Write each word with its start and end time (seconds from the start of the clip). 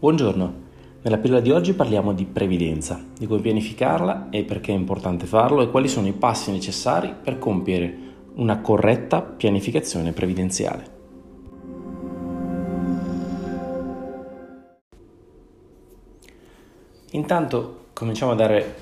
Buongiorno, 0.00 0.54
nella 1.02 1.18
pillola 1.18 1.40
di 1.40 1.50
oggi 1.50 1.72
parliamo 1.72 2.12
di 2.12 2.24
previdenza, 2.24 3.04
di 3.18 3.26
come 3.26 3.40
pianificarla 3.40 4.28
e 4.30 4.44
perché 4.44 4.70
è 4.70 4.76
importante 4.76 5.26
farlo 5.26 5.60
e 5.60 5.70
quali 5.70 5.88
sono 5.88 6.06
i 6.06 6.12
passi 6.12 6.52
necessari 6.52 7.12
per 7.20 7.40
compiere 7.40 7.98
una 8.34 8.60
corretta 8.60 9.20
pianificazione 9.22 10.12
previdenziale. 10.12 10.86
Intanto 17.10 17.86
cominciamo 17.92 18.30
a, 18.30 18.36
dare, 18.36 18.74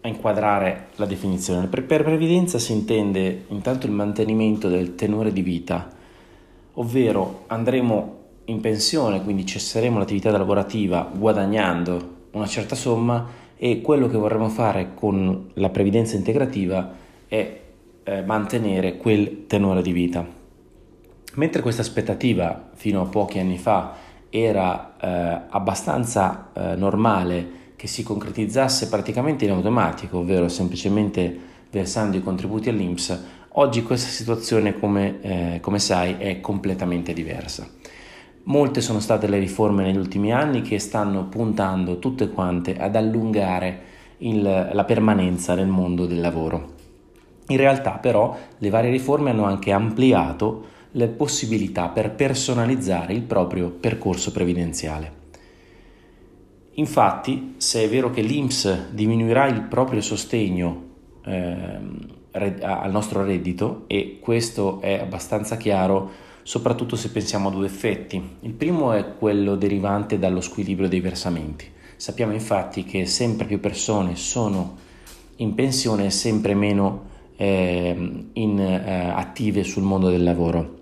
a 0.00 0.08
inquadrare 0.08 0.86
la 0.96 1.04
definizione. 1.04 1.66
Per, 1.66 1.84
previdenza 1.84 2.58
si 2.58 2.72
intende 2.72 3.44
intanto 3.48 3.84
il 3.84 3.92
mantenimento 3.92 4.70
del 4.70 4.94
tenore 4.94 5.34
di 5.34 5.42
vita, 5.42 5.90
ovvero 6.72 7.42
andremo 7.48 8.19
in 8.50 8.60
pensione, 8.60 9.22
quindi 9.22 9.46
cesseremo 9.46 9.98
l'attività 9.98 10.30
lavorativa 10.30 11.08
guadagnando 11.12 12.18
una 12.32 12.46
certa 12.46 12.74
somma 12.74 13.38
e 13.56 13.80
quello 13.80 14.08
che 14.08 14.16
vorremmo 14.16 14.48
fare 14.48 14.94
con 14.94 15.50
la 15.54 15.68
previdenza 15.68 16.16
integrativa 16.16 16.94
è 17.26 17.60
eh, 18.02 18.22
mantenere 18.22 18.96
quel 18.96 19.46
tenore 19.46 19.82
di 19.82 19.92
vita. 19.92 20.26
Mentre 21.34 21.62
questa 21.62 21.82
aspettativa 21.82 22.70
fino 22.74 23.02
a 23.02 23.06
pochi 23.06 23.38
anni 23.38 23.58
fa 23.58 23.94
era 24.30 24.96
eh, 25.00 25.46
abbastanza 25.50 26.50
eh, 26.52 26.74
normale 26.76 27.58
che 27.76 27.86
si 27.86 28.02
concretizzasse 28.02 28.88
praticamente 28.88 29.44
in 29.44 29.52
automatico, 29.52 30.18
ovvero 30.18 30.48
semplicemente 30.48 31.48
versando 31.70 32.16
i 32.16 32.22
contributi 32.22 32.68
all'INPS, 32.68 33.24
oggi 33.52 33.82
questa 33.82 34.08
situazione, 34.08 34.78
come, 34.78 35.20
eh, 35.20 35.58
come 35.60 35.78
sai, 35.78 36.16
è 36.18 36.40
completamente 36.40 37.12
diversa. 37.12 37.78
Molte 38.44 38.80
sono 38.80 39.00
state 39.00 39.28
le 39.28 39.38
riforme 39.38 39.82
negli 39.82 39.98
ultimi 39.98 40.32
anni 40.32 40.62
che 40.62 40.78
stanno 40.78 41.24
puntando 41.26 41.98
tutte 41.98 42.30
quante 42.30 42.76
ad 42.76 42.96
allungare 42.96 43.82
il, 44.18 44.70
la 44.72 44.84
permanenza 44.84 45.54
nel 45.54 45.68
mondo 45.68 46.06
del 46.06 46.20
lavoro. 46.20 46.78
In 47.48 47.56
realtà 47.56 47.92
però 47.92 48.36
le 48.58 48.70
varie 48.70 48.90
riforme 48.90 49.30
hanno 49.30 49.44
anche 49.44 49.72
ampliato 49.72 50.66
le 50.92 51.08
possibilità 51.08 51.88
per 51.88 52.12
personalizzare 52.14 53.12
il 53.12 53.22
proprio 53.22 53.70
percorso 53.70 54.32
previdenziale. 54.32 55.18
Infatti, 56.74 57.54
se 57.58 57.84
è 57.84 57.88
vero 57.88 58.10
che 58.10 58.22
l'INPS 58.22 58.90
diminuirà 58.90 59.46
il 59.46 59.62
proprio 59.62 60.00
sostegno 60.00 60.84
eh, 61.24 61.78
al 62.32 62.90
nostro 62.90 63.24
reddito, 63.24 63.84
e 63.86 64.18
questo 64.20 64.80
è 64.80 65.00
abbastanza 65.00 65.56
chiaro, 65.56 66.10
soprattutto 66.42 66.96
se 66.96 67.10
pensiamo 67.10 67.48
a 67.48 67.52
due 67.52 67.66
effetti. 67.66 68.22
Il 68.40 68.52
primo 68.52 68.92
è 68.92 69.16
quello 69.16 69.56
derivante 69.56 70.18
dallo 70.18 70.40
squilibrio 70.40 70.88
dei 70.88 71.00
versamenti. 71.00 71.66
Sappiamo 71.96 72.32
infatti 72.32 72.84
che 72.84 73.04
sempre 73.06 73.46
più 73.46 73.60
persone 73.60 74.16
sono 74.16 74.76
in 75.36 75.54
pensione 75.54 76.06
e 76.06 76.10
sempre 76.10 76.54
meno 76.54 77.08
eh, 77.36 78.24
in, 78.32 78.58
eh, 78.58 79.10
attive 79.14 79.64
sul 79.64 79.82
mondo 79.82 80.08
del 80.08 80.22
lavoro. 80.22 80.78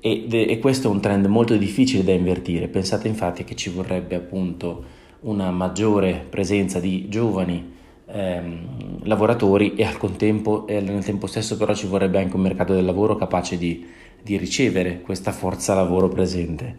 E, 0.00 0.26
e 0.30 0.58
questo 0.58 0.88
è 0.88 0.90
un 0.90 1.00
trend 1.00 1.24
molto 1.26 1.56
difficile 1.56 2.04
da 2.04 2.12
invertire. 2.12 2.68
Pensate 2.68 3.08
infatti 3.08 3.44
che 3.44 3.54
ci 3.54 3.70
vorrebbe 3.70 4.14
appunto 4.14 4.84
una 5.20 5.50
maggiore 5.50 6.26
presenza 6.28 6.78
di 6.78 7.08
giovani 7.08 7.72
ehm, 8.06 9.04
lavoratori 9.04 9.74
e 9.74 9.84
al 9.84 9.96
contempo, 9.96 10.66
e 10.66 10.80
nel 10.80 11.04
tempo 11.04 11.26
stesso 11.26 11.56
però 11.56 11.74
ci 11.74 11.86
vorrebbe 11.86 12.18
anche 12.18 12.36
un 12.36 12.42
mercato 12.42 12.74
del 12.74 12.84
lavoro 12.84 13.16
capace 13.16 13.56
di 13.56 13.86
di 14.24 14.38
ricevere 14.38 15.02
questa 15.02 15.32
forza 15.32 15.74
lavoro 15.74 16.08
presente 16.08 16.76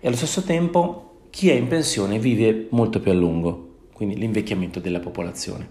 e 0.00 0.06
allo 0.06 0.16
stesso 0.16 0.42
tempo 0.42 1.26
chi 1.28 1.50
è 1.50 1.52
in 1.52 1.68
pensione 1.68 2.18
vive 2.18 2.68
molto 2.70 3.00
più 3.00 3.10
a 3.10 3.14
lungo, 3.14 3.74
quindi 3.92 4.16
l'invecchiamento 4.16 4.80
della 4.80 5.00
popolazione. 5.00 5.68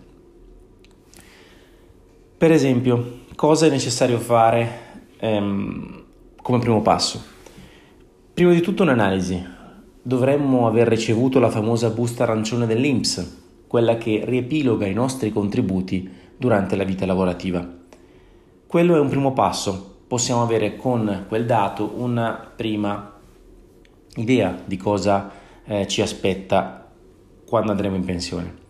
Per 2.38 2.51
esempio, 2.51 3.22
cosa 3.33 3.66
è 3.66 3.72
necessario 3.72 4.19
fare 4.19 4.69
ehm, 5.17 6.03
come 6.44 6.59
primo 6.59 6.83
passo? 6.83 7.23
Prima 8.31 8.53
di 8.53 8.61
tutto 8.61 8.83
un'analisi. 8.83 9.53
Dovremmo 10.03 10.67
aver 10.67 10.88
ricevuto 10.88 11.39
la 11.39 11.49
famosa 11.49 11.89
busta 11.89 12.22
arancione 12.22 12.67
dell'INPS, 12.67 13.41
quella 13.66 13.97
che 13.97 14.22
riepiloga 14.23 14.85
i 14.85 14.94
nostri 14.94 15.31
contributi 15.31 16.07
durante 16.38 16.75
la 16.75 16.83
vita 16.83 17.07
lavorativa. 17.07 17.67
Quello 18.67 18.95
è 18.95 18.99
un 18.99 19.09
primo 19.09 19.33
passo 19.33 19.94
possiamo 20.07 20.41
avere 20.41 20.75
con 20.75 21.25
quel 21.27 21.45
dato 21.45 21.93
una 21.95 22.51
prima 22.55 23.13
idea 24.16 24.57
di 24.63 24.77
cosa 24.77 25.31
eh, 25.66 25.88
ci 25.88 26.01
aspetta 26.01 26.89
quando 27.45 27.71
andremo 27.71 27.95
in 27.95 28.05
pensione. 28.05 28.63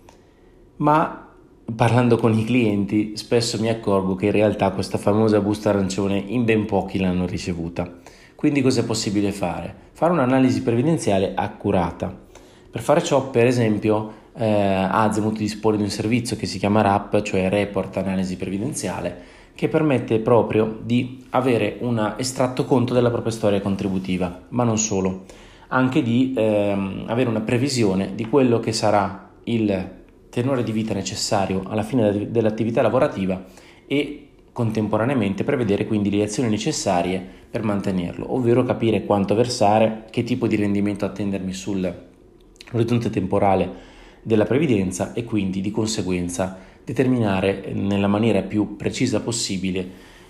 Ma 0.77 1.29
parlando 1.73 2.17
con 2.17 2.37
i 2.37 2.45
clienti 2.45 3.17
spesso 3.17 3.59
mi 3.59 3.69
accorgo 3.69 4.15
che 4.15 4.27
in 4.27 4.31
realtà 4.31 4.71
questa 4.71 4.97
famosa 4.97 5.39
busta 5.39 5.69
arancione 5.69 6.17
in 6.17 6.45
ben 6.45 6.65
pochi 6.65 6.99
l'hanno 6.99 7.25
ricevuta. 7.25 7.91
Quindi 8.35 8.61
cosa 8.61 8.81
è 8.81 8.85
possibile 8.85 9.31
fare? 9.31 9.73
Fare 9.93 10.11
un'analisi 10.11 10.61
previdenziale 10.61 11.33
accurata. 11.33 12.23
Per 12.69 12.81
fare 12.81 13.01
ciò, 13.01 13.29
per 13.29 13.45
esempio, 13.45 14.23
eh, 14.37 14.87
Azimut 14.89 15.37
dispone 15.37 15.77
di 15.77 15.83
un 15.83 15.89
servizio 15.89 16.35
che 16.35 16.45
si 16.45 16.59
chiama 16.59 16.81
RAP, 16.81 17.21
cioè 17.21 17.49
Report 17.49 17.97
Analisi 17.97 18.35
Previdenziale, 18.37 19.33
che 19.55 19.69
permette 19.69 20.19
proprio 20.19 20.79
di 20.83 21.25
avere 21.29 21.77
un 21.79 22.15
estratto 22.17 22.65
conto 22.65 22.93
della 22.93 23.09
propria 23.09 23.31
storia 23.31 23.61
contributiva, 23.61 24.43
ma 24.49 24.63
non 24.63 24.77
solo, 24.77 25.23
anche 25.69 26.01
di 26.01 26.33
ehm, 26.35 27.05
avere 27.07 27.29
una 27.29 27.41
previsione 27.41 28.13
di 28.15 28.27
quello 28.27 28.59
che 28.59 28.73
sarà 28.73 29.31
il 29.45 29.91
tenore 30.29 30.63
di 30.63 30.71
vita 30.73 30.93
necessario 30.93 31.63
alla 31.67 31.83
fine 31.83 32.29
dell'attività 32.29 32.81
lavorativa 32.81 33.41
e 33.87 34.27
contemporaneamente 34.51 35.43
prevedere 35.43 35.85
quindi 35.85 36.09
le 36.09 36.23
azioni 36.23 36.49
necessarie 36.49 37.25
per 37.49 37.63
mantenerlo, 37.63 38.33
ovvero 38.33 38.63
capire 38.63 39.05
quanto 39.05 39.35
versare, 39.35 40.05
che 40.09 40.23
tipo 40.23 40.47
di 40.47 40.57
rendimento 40.57 41.05
attendermi 41.05 41.53
sull'orizzonte 41.53 43.09
temporale 43.09 43.93
della 44.25 44.45
previdenza 44.45 45.13
e 45.13 45.23
quindi 45.23 45.61
di 45.61 45.69
conseguenza 45.69 46.57
determinare 46.83 47.71
nella 47.73 48.07
maniera 48.07 48.41
più 48.41 48.75
precisa 48.75 49.21
possibile 49.21 49.87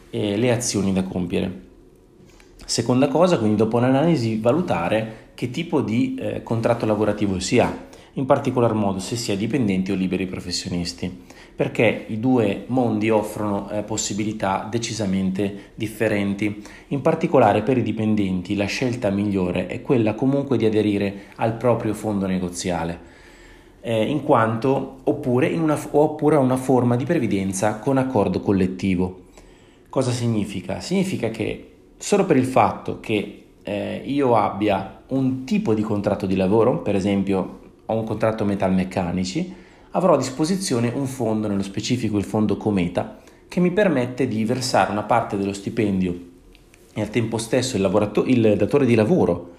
eh, 0.09 0.35
le 0.35 0.51
azioni 0.51 0.91
da 0.91 1.03
compiere. 1.03 1.63
Seconda 2.65 3.07
cosa, 3.07 3.37
quindi 3.37 3.55
dopo 3.55 3.77
un'analisi 3.77 4.37
valutare 4.41 5.29
che 5.33 5.49
tipo 5.49 5.79
di 5.79 6.15
eh, 6.15 6.43
contratto 6.43 6.85
lavorativo 6.85 7.39
si 7.39 7.59
ha, 7.59 7.87
in 8.13 8.25
particolar 8.25 8.73
modo 8.73 8.99
se 8.99 9.15
si 9.15 9.31
è 9.31 9.37
dipendenti 9.37 9.93
o 9.93 9.95
liberi 9.95 10.25
professionisti, 10.25 11.23
perché 11.55 12.05
i 12.09 12.19
due 12.19 12.65
mondi 12.67 13.09
offrono 13.09 13.69
eh, 13.69 13.83
possibilità 13.83 14.67
decisamente 14.69 15.71
differenti. 15.73 16.61
In 16.89 16.99
particolare 16.99 17.61
per 17.61 17.77
i 17.77 17.83
dipendenti 17.83 18.57
la 18.57 18.65
scelta 18.65 19.09
migliore 19.09 19.67
è 19.67 19.81
quella 19.81 20.15
comunque 20.15 20.57
di 20.57 20.65
aderire 20.65 21.27
al 21.35 21.55
proprio 21.55 21.93
fondo 21.93 22.25
negoziale 22.25 23.13
eh, 23.87 24.03
in 24.03 24.23
quanto 24.23 25.01
oppure, 25.03 25.45
in 25.45 25.61
una, 25.61 25.79
oppure 25.91 26.37
una 26.37 26.57
forma 26.57 26.95
di 26.95 27.05
previdenza 27.05 27.77
con 27.77 27.99
accordo 27.99 28.39
collettivo. 28.39 29.25
Cosa 29.89 30.09
significa? 30.09 30.79
Significa 30.79 31.29
che 31.29 31.73
solo 31.95 32.25
per 32.25 32.35
il 32.35 32.45
fatto 32.45 32.99
che 32.99 33.43
eh, 33.61 34.01
io 34.03 34.35
abbia 34.35 35.03
un 35.09 35.43
tipo 35.43 35.75
di 35.75 35.83
contratto 35.83 36.25
di 36.25 36.35
lavoro, 36.35 36.81
per 36.81 36.95
esempio 36.95 37.59
ho 37.85 37.93
un 37.93 38.03
contratto 38.05 38.43
metalmeccanici, 38.43 39.53
avrò 39.91 40.15
a 40.15 40.17
disposizione 40.17 40.91
un 40.93 41.05
fondo, 41.05 41.47
nello 41.47 41.61
specifico 41.61 42.17
il 42.17 42.23
fondo 42.23 42.57
Cometa, 42.57 43.19
che 43.47 43.59
mi 43.59 43.69
permette 43.69 44.27
di 44.27 44.43
versare 44.45 44.91
una 44.91 45.03
parte 45.03 45.37
dello 45.37 45.53
stipendio 45.53 46.19
e 46.91 47.01
al 47.01 47.11
tempo 47.11 47.37
stesso 47.37 47.77
il, 47.77 48.23
il 48.25 48.55
datore 48.57 48.87
di 48.87 48.95
lavoro 48.95 49.53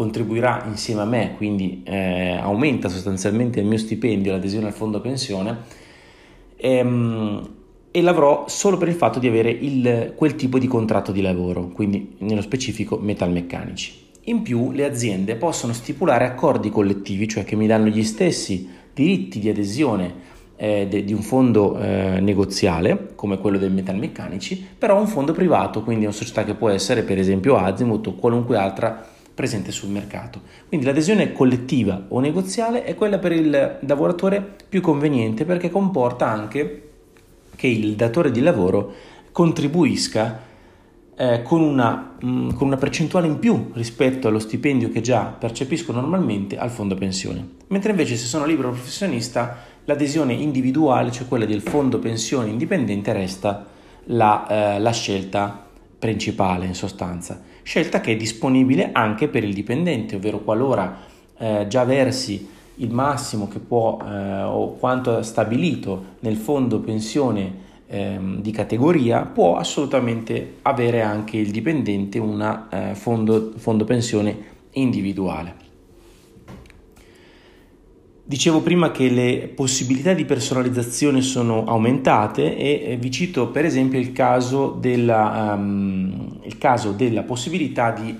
contribuirà 0.00 0.64
insieme 0.66 1.02
a 1.02 1.04
me, 1.04 1.34
quindi 1.36 1.82
eh, 1.84 2.38
aumenta 2.40 2.88
sostanzialmente 2.88 3.60
il 3.60 3.66
mio 3.66 3.76
stipendio, 3.76 4.32
l'adesione 4.32 4.68
al 4.68 4.72
fondo 4.72 4.98
pensione, 5.02 5.58
ehm, 6.56 7.50
e 7.90 8.00
l'avrò 8.00 8.46
solo 8.48 8.78
per 8.78 8.88
il 8.88 8.94
fatto 8.94 9.18
di 9.18 9.28
avere 9.28 9.50
il, 9.50 10.14
quel 10.16 10.36
tipo 10.36 10.58
di 10.58 10.66
contratto 10.66 11.12
di 11.12 11.20
lavoro, 11.20 11.68
quindi 11.68 12.14
nello 12.20 12.40
specifico 12.40 12.96
metalmeccanici. 12.96 14.08
In 14.24 14.40
più 14.40 14.72
le 14.72 14.86
aziende 14.86 15.36
possono 15.36 15.74
stipulare 15.74 16.24
accordi 16.24 16.70
collettivi, 16.70 17.28
cioè 17.28 17.44
che 17.44 17.54
mi 17.54 17.66
danno 17.66 17.88
gli 17.88 18.02
stessi 18.02 18.70
diritti 18.94 19.38
di 19.38 19.50
adesione 19.50 20.14
eh, 20.56 20.86
de, 20.88 21.04
di 21.04 21.12
un 21.12 21.20
fondo 21.20 21.78
eh, 21.78 22.20
negoziale 22.20 23.12
come 23.16 23.38
quello 23.38 23.58
dei 23.58 23.68
metalmeccanici, 23.68 24.66
però 24.78 24.98
un 24.98 25.08
fondo 25.08 25.32
privato, 25.32 25.82
quindi 25.82 26.06
una 26.06 26.14
società 26.14 26.42
che 26.42 26.54
può 26.54 26.70
essere 26.70 27.02
per 27.02 27.18
esempio 27.18 27.56
Azimut 27.58 28.06
o 28.06 28.14
qualunque 28.14 28.56
altra 28.56 29.18
presente 29.40 29.72
sul 29.72 29.88
mercato. 29.88 30.42
Quindi 30.68 30.84
l'adesione 30.84 31.32
collettiva 31.32 32.04
o 32.08 32.20
negoziale 32.20 32.84
è 32.84 32.94
quella 32.94 33.16
per 33.18 33.32
il 33.32 33.78
lavoratore 33.80 34.56
più 34.68 34.82
conveniente 34.82 35.46
perché 35.46 35.70
comporta 35.70 36.28
anche 36.28 36.88
che 37.56 37.66
il 37.66 37.94
datore 37.94 38.30
di 38.30 38.42
lavoro 38.42 38.92
contribuisca 39.32 40.40
eh, 41.16 41.40
con, 41.42 41.62
una, 41.62 42.16
mh, 42.20 42.28
mm, 42.28 42.50
con 42.50 42.66
una 42.66 42.76
percentuale 42.76 43.28
in 43.28 43.38
più 43.38 43.70
rispetto 43.72 44.28
allo 44.28 44.38
stipendio 44.38 44.90
che 44.90 45.00
già 45.00 45.24
percepisco 45.24 45.92
normalmente 45.92 46.58
al 46.58 46.70
fondo 46.70 46.94
pensione. 46.94 47.48
Mentre 47.68 47.92
invece 47.92 48.16
se 48.16 48.26
sono 48.26 48.44
libero 48.44 48.72
professionista 48.72 49.56
l'adesione 49.86 50.34
individuale, 50.34 51.10
cioè 51.10 51.26
quella 51.26 51.46
del 51.46 51.62
fondo 51.62 51.98
pensione 51.98 52.50
indipendente, 52.50 53.14
resta 53.14 53.66
la, 54.04 54.74
eh, 54.74 54.78
la 54.78 54.92
scelta 54.92 55.69
principale 56.00 56.64
in 56.64 56.74
sostanza, 56.74 57.40
scelta 57.62 58.00
che 58.00 58.12
è 58.12 58.16
disponibile 58.16 58.90
anche 58.92 59.28
per 59.28 59.44
il 59.44 59.52
dipendente, 59.52 60.16
ovvero 60.16 60.40
qualora 60.40 60.96
eh, 61.38 61.66
già 61.68 61.84
versi 61.84 62.48
il 62.76 62.90
massimo 62.90 63.46
che 63.46 63.58
può 63.58 63.98
eh, 64.02 64.42
o 64.42 64.72
quanto 64.72 65.22
stabilito 65.22 66.16
nel 66.20 66.36
fondo 66.36 66.80
pensione 66.80 67.68
ehm, 67.86 68.40
di 68.40 68.50
categoria, 68.50 69.20
può 69.26 69.56
assolutamente 69.56 70.56
avere 70.62 71.02
anche 71.02 71.36
il 71.36 71.50
dipendente 71.50 72.18
un 72.18 72.66
eh, 72.70 72.94
fondo, 72.94 73.52
fondo 73.56 73.84
pensione 73.84 74.36
individuale. 74.72 75.68
Dicevo 78.30 78.60
prima 78.60 78.92
che 78.92 79.08
le 79.08 79.50
possibilità 79.52 80.12
di 80.12 80.24
personalizzazione 80.24 81.20
sono 81.20 81.64
aumentate 81.64 82.56
e 82.56 82.96
vi 82.96 83.10
cito 83.10 83.48
per 83.48 83.64
esempio 83.64 83.98
il 83.98 84.12
caso 84.12 84.68
della, 84.68 85.54
um, 85.56 86.38
il 86.44 86.56
caso 86.56 86.92
della 86.92 87.24
possibilità 87.24 87.90
di 87.90 88.16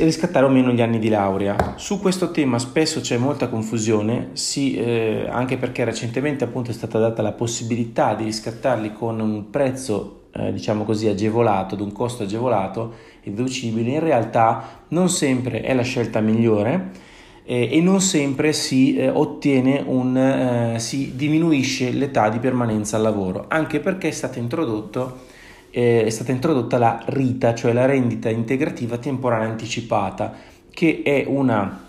riscattare 0.00 0.44
o 0.44 0.48
meno 0.48 0.72
gli 0.72 0.82
anni 0.82 0.98
di 0.98 1.08
laurea. 1.08 1.74
Su 1.76 2.00
questo 2.00 2.32
tema 2.32 2.58
spesso 2.58 2.98
c'è 3.00 3.16
molta 3.16 3.46
confusione, 3.46 4.30
sì, 4.32 4.74
eh, 4.74 5.28
anche 5.30 5.56
perché 5.56 5.84
recentemente 5.84 6.42
appunto 6.42 6.72
è 6.72 6.74
stata 6.74 6.98
data 6.98 7.22
la 7.22 7.30
possibilità 7.30 8.16
di 8.16 8.24
riscattarli 8.24 8.92
con 8.92 9.20
un 9.20 9.50
prezzo, 9.50 10.22
eh, 10.32 10.52
diciamo 10.52 10.82
così, 10.82 11.06
agevolato, 11.06 11.76
ad 11.76 11.80
un 11.80 11.92
costo 11.92 12.24
agevolato 12.24 12.94
e 13.22 13.30
deducibile. 13.30 13.92
In 13.92 14.00
realtà 14.00 14.82
non 14.88 15.08
sempre 15.08 15.60
è 15.60 15.72
la 15.74 15.82
scelta 15.82 16.18
migliore 16.18 17.10
eh, 17.44 17.68
e 17.72 17.80
non 17.80 18.00
sempre 18.00 18.52
si 18.52 18.96
eh, 18.96 19.08
ottiene 19.08 19.82
un, 19.84 20.16
eh, 20.16 20.78
si 20.78 21.14
diminuisce 21.16 21.90
l'età 21.90 22.28
di 22.28 22.38
permanenza 22.38 22.96
al 22.96 23.02
lavoro, 23.02 23.46
anche 23.48 23.80
perché 23.80 24.08
è 24.08 24.38
introdotto 24.38 25.30
eh, 25.72 26.04
è 26.04 26.10
stata 26.10 26.30
introdotta 26.30 26.78
la 26.78 27.02
RITA, 27.06 27.54
cioè 27.54 27.72
la 27.72 27.86
rendita 27.86 28.28
integrativa 28.28 28.98
temporanea 28.98 29.48
anticipata, 29.48 30.34
che 30.70 31.00
è 31.02 31.24
una 31.26 31.88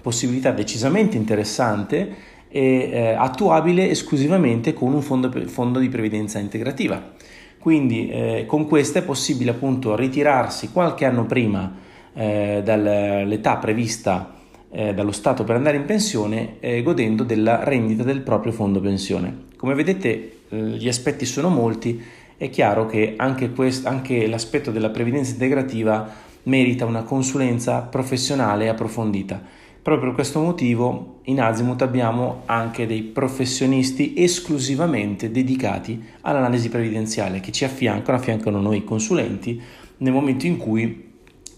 possibilità 0.00 0.50
decisamente 0.50 1.16
interessante 1.16 2.26
e 2.48 2.88
eh, 2.90 3.08
attuabile 3.10 3.90
esclusivamente 3.90 4.72
con 4.72 4.94
un 4.94 5.02
fondo, 5.02 5.30
fondo 5.46 5.78
di 5.78 5.90
previdenza 5.90 6.38
integrativa. 6.38 7.12
Quindi 7.58 8.08
eh, 8.08 8.44
con 8.46 8.66
questa 8.66 9.00
è 9.00 9.02
possibile 9.02 9.50
appunto 9.50 9.94
ritirarsi 9.94 10.70
qualche 10.72 11.04
anno 11.04 11.24
prima 11.26 11.86
dall'età 12.18 13.58
prevista 13.58 14.37
eh, 14.70 14.94
dallo 14.94 15.12
Stato 15.12 15.44
per 15.44 15.56
andare 15.56 15.76
in 15.76 15.84
pensione 15.84 16.56
eh, 16.60 16.82
godendo 16.82 17.24
della 17.24 17.64
rendita 17.64 18.02
del 18.02 18.20
proprio 18.20 18.52
fondo 18.52 18.80
pensione. 18.80 19.46
Come 19.56 19.74
vedete 19.74 20.32
eh, 20.48 20.56
gli 20.56 20.88
aspetti 20.88 21.24
sono 21.24 21.48
molti 21.48 22.02
è 22.38 22.50
chiaro 22.50 22.86
che 22.86 23.14
anche, 23.16 23.50
quest- 23.50 23.86
anche 23.86 24.28
l'aspetto 24.28 24.70
della 24.70 24.90
previdenza 24.90 25.32
integrativa 25.32 26.08
merita 26.44 26.84
una 26.84 27.02
consulenza 27.02 27.80
professionale 27.80 28.68
approfondita. 28.68 29.42
Proprio 29.82 30.06
per 30.06 30.14
questo 30.14 30.40
motivo 30.40 31.20
in 31.24 31.40
Azimut 31.40 31.82
abbiamo 31.82 32.42
anche 32.46 32.86
dei 32.86 33.02
professionisti 33.02 34.14
esclusivamente 34.16 35.32
dedicati 35.32 36.00
all'analisi 36.20 36.68
previdenziale 36.68 37.40
che 37.40 37.50
ci 37.50 37.64
affiancano, 37.64 38.16
affiancano 38.16 38.60
noi 38.60 38.84
consulenti 38.84 39.60
nel 39.98 40.12
momento 40.12 40.46
in 40.46 40.58
cui 40.58 41.07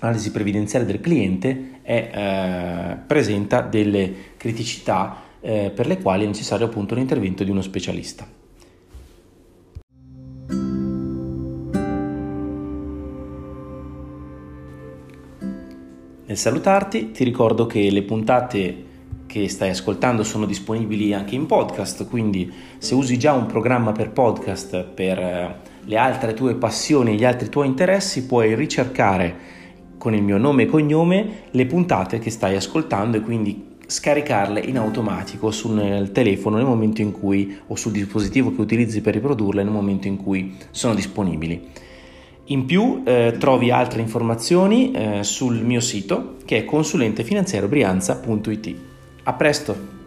l'analisi 0.00 0.30
previdenziale 0.30 0.84
del 0.84 1.00
cliente 1.00 1.80
è, 1.82 2.10
eh, 2.12 2.96
presenta 3.06 3.60
delle 3.60 4.12
criticità 4.36 5.22
eh, 5.40 5.70
per 5.74 5.86
le 5.86 6.00
quali 6.00 6.24
è 6.24 6.26
necessario 6.26 6.66
appunto 6.66 6.94
l'intervento 6.94 7.44
di 7.44 7.50
uno 7.50 7.62
specialista. 7.62 8.26
Nel 16.26 16.38
salutarti 16.38 17.10
ti 17.10 17.24
ricordo 17.24 17.66
che 17.66 17.90
le 17.90 18.02
puntate 18.02 18.84
che 19.26 19.48
stai 19.48 19.70
ascoltando 19.70 20.22
sono 20.22 20.46
disponibili 20.46 21.12
anche 21.12 21.34
in 21.34 21.46
podcast, 21.46 22.08
quindi 22.08 22.52
se 22.78 22.94
usi 22.94 23.18
già 23.18 23.32
un 23.32 23.46
programma 23.46 23.92
per 23.92 24.10
podcast 24.10 24.84
per 24.84 25.18
eh, 25.18 25.56
le 25.84 25.96
altre 25.96 26.32
tue 26.34 26.54
passioni 26.54 27.12
e 27.12 27.14
gli 27.16 27.24
altri 27.24 27.48
tuoi 27.48 27.66
interessi, 27.66 28.26
puoi 28.26 28.54
ricercare 28.54 29.58
con 30.00 30.14
il 30.14 30.22
mio 30.22 30.38
nome 30.38 30.62
e 30.62 30.66
cognome 30.66 31.42
le 31.50 31.66
puntate 31.66 32.18
che 32.18 32.30
stai 32.30 32.56
ascoltando 32.56 33.18
e 33.18 33.20
quindi 33.20 33.76
scaricarle 33.86 34.60
in 34.60 34.78
automatico 34.78 35.50
sul 35.50 36.08
telefono 36.10 36.56
nel 36.56 36.64
momento 36.64 37.02
in 37.02 37.12
cui 37.12 37.54
o 37.66 37.76
sul 37.76 37.92
dispositivo 37.92 38.54
che 38.54 38.62
utilizzi 38.62 39.02
per 39.02 39.12
riprodurle 39.12 39.62
nel 39.62 39.70
momento 39.70 40.06
in 40.06 40.16
cui 40.16 40.56
sono 40.70 40.94
disponibili. 40.94 41.68
In 42.44 42.64
più 42.64 43.02
eh, 43.04 43.34
trovi 43.38 43.70
altre 43.70 44.00
informazioni 44.00 44.90
eh, 44.92 45.22
sul 45.22 45.60
mio 45.60 45.80
sito 45.80 46.36
che 46.46 46.56
è 46.56 46.64
consulentefinanziarobrianza.it. 46.64 48.74
A 49.24 49.34
presto! 49.34 49.99